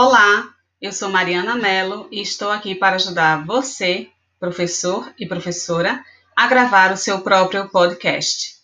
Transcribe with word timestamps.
Olá, 0.00 0.54
eu 0.80 0.92
sou 0.92 1.08
Mariana 1.08 1.56
Mello 1.56 2.06
e 2.12 2.22
estou 2.22 2.52
aqui 2.52 2.72
para 2.72 2.94
ajudar 2.94 3.44
você, 3.44 4.08
professor 4.38 5.12
e 5.18 5.26
professora, 5.26 6.04
a 6.36 6.46
gravar 6.46 6.92
o 6.92 6.96
seu 6.96 7.20
próprio 7.20 7.68
podcast. 7.68 8.54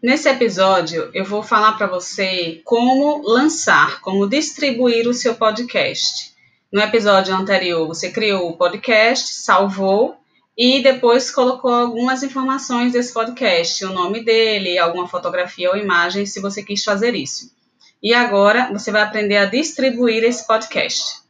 Nesse 0.00 0.28
episódio, 0.28 1.10
eu 1.12 1.24
vou 1.24 1.42
falar 1.42 1.72
para 1.72 1.88
você 1.88 2.62
como 2.64 3.28
lançar, 3.28 4.00
como 4.02 4.28
distribuir 4.28 5.08
o 5.08 5.12
seu 5.12 5.34
podcast. 5.34 6.31
No 6.72 6.80
episódio 6.80 7.34
anterior, 7.36 7.86
você 7.86 8.10
criou 8.10 8.48
o 8.48 8.56
podcast, 8.56 9.34
salvou 9.34 10.16
e 10.56 10.82
depois 10.82 11.30
colocou 11.30 11.70
algumas 11.70 12.22
informações 12.22 12.94
desse 12.94 13.12
podcast, 13.12 13.84
o 13.84 13.92
nome 13.92 14.24
dele, 14.24 14.78
alguma 14.78 15.06
fotografia 15.06 15.68
ou 15.68 15.76
imagem, 15.76 16.24
se 16.24 16.40
você 16.40 16.62
quis 16.62 16.82
fazer 16.82 17.14
isso. 17.14 17.54
E 18.02 18.14
agora 18.14 18.72
você 18.72 18.90
vai 18.90 19.02
aprender 19.02 19.36
a 19.36 19.44
distribuir 19.44 20.24
esse 20.24 20.46
podcast. 20.46 21.20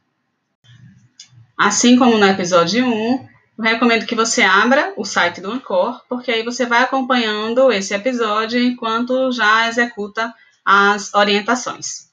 Assim 1.59 1.97
como 1.97 2.17
no 2.17 2.25
episódio 2.25 2.87
1, 2.87 3.27
eu 3.57 3.63
recomendo 3.65 4.05
que 4.05 4.15
você 4.15 4.43
abra 4.43 4.93
o 4.95 5.03
site 5.03 5.41
do 5.41 5.51
Ancor, 5.51 6.01
porque 6.07 6.31
aí 6.31 6.43
você 6.43 6.65
vai 6.65 6.83
acompanhando 6.83 7.69
esse 7.69 7.93
episódio 7.93 8.63
enquanto 8.63 9.29
já 9.33 9.67
executa 9.67 10.33
as 10.63 11.13
orientações. 11.13 12.07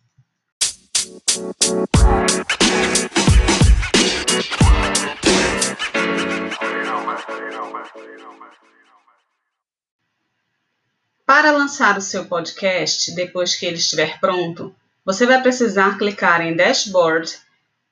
Para 11.30 11.52
lançar 11.52 11.96
o 11.96 12.00
seu 12.00 12.24
podcast, 12.24 13.14
depois 13.14 13.54
que 13.54 13.64
ele 13.64 13.76
estiver 13.76 14.18
pronto, 14.18 14.74
você 15.04 15.24
vai 15.24 15.40
precisar 15.40 15.96
clicar 15.96 16.40
em 16.40 16.56
Dashboard 16.56 17.38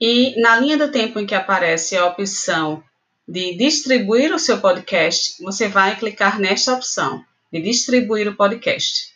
e 0.01 0.35
na 0.41 0.57
linha 0.57 0.77
do 0.77 0.91
tempo 0.91 1.21
em 1.21 1.25
que 1.25 1.37
aparece 1.37 1.97
a 1.97 2.07
opção 2.07 2.83
de 3.29 3.57
distribuir 3.57 4.35
o 4.35 4.41
seu 4.41 4.59
podcast, 4.61 5.41
você 5.41 5.69
vai 5.69 5.95
clicar 5.95 6.41
nesta 6.41 6.75
opção 6.75 7.25
de 7.53 7.63
distribuir 7.63 8.27
o 8.27 8.35
podcast. 8.35 9.15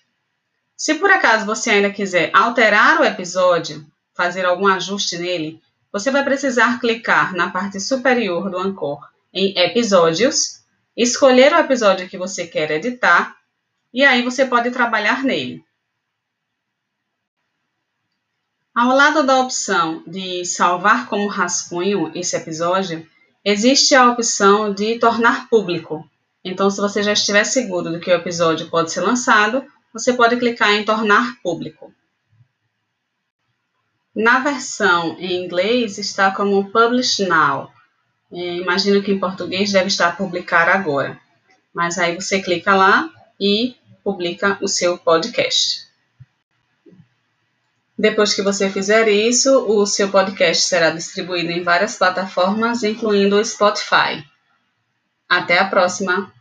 Se 0.76 0.94
por 0.94 1.10
acaso 1.10 1.44
você 1.44 1.70
ainda 1.70 1.90
quiser 1.90 2.30
alterar 2.32 3.00
o 3.00 3.04
episódio, 3.04 3.84
fazer 4.14 4.44
algum 4.46 4.68
ajuste 4.68 5.18
nele, 5.18 5.60
você 5.90 6.12
vai 6.12 6.22
precisar 6.22 6.78
clicar 6.78 7.34
na 7.34 7.50
parte 7.50 7.80
superior 7.80 8.48
do 8.48 8.56
Anchor 8.56 9.00
em 9.34 9.52
Episódios, 9.58 10.60
escolher 10.96 11.52
o 11.52 11.58
episódio 11.58 12.08
que 12.08 12.16
você 12.16 12.46
quer 12.46 12.70
editar 12.70 13.41
e 13.92 14.04
aí 14.04 14.22
você 14.22 14.46
pode 14.46 14.70
trabalhar 14.70 15.22
nele. 15.22 15.64
Ao 18.74 18.88
lado 18.88 19.22
da 19.22 19.40
opção 19.40 20.02
de 20.06 20.44
salvar 20.44 21.06
como 21.08 21.28
rascunho 21.28 22.10
esse 22.14 22.36
episódio, 22.36 23.06
Existe 23.44 23.96
a 23.96 24.08
opção 24.08 24.72
de 24.72 25.00
tornar 25.00 25.48
público. 25.48 26.08
Então, 26.44 26.70
se 26.70 26.80
você 26.80 27.02
já 27.02 27.12
estiver 27.12 27.42
seguro 27.42 27.90
de 27.90 27.98
que 27.98 28.10
o 28.10 28.14
episódio 28.14 28.70
pode 28.70 28.92
ser 28.92 29.00
lançado, 29.00 29.64
você 29.92 30.12
pode 30.12 30.36
clicar 30.36 30.70
em 30.70 30.84
tornar 30.84 31.40
público. 31.42 31.92
Na 34.14 34.38
versão 34.38 35.16
em 35.18 35.44
inglês 35.44 35.98
está 35.98 36.30
como 36.30 36.70
Publish 36.70 37.26
Now. 37.26 37.68
Imagino 38.30 39.02
que 39.02 39.10
em 39.10 39.18
português 39.18 39.72
deve 39.72 39.88
estar 39.88 40.16
publicar 40.16 40.68
agora. 40.68 41.18
Mas 41.74 41.98
aí 41.98 42.14
você 42.14 42.40
clica 42.40 42.76
lá 42.76 43.10
e 43.40 43.74
publica 44.02 44.58
o 44.60 44.68
seu 44.68 44.98
podcast. 44.98 45.86
Depois 47.98 48.34
que 48.34 48.42
você 48.42 48.68
fizer 48.68 49.08
isso, 49.08 49.64
o 49.66 49.86
seu 49.86 50.10
podcast 50.10 50.64
será 50.64 50.90
distribuído 50.90 51.52
em 51.52 51.62
várias 51.62 51.96
plataformas, 51.96 52.82
incluindo 52.82 53.36
o 53.36 53.44
Spotify. 53.44 54.24
Até 55.28 55.58
a 55.58 55.66
próxima! 55.68 56.32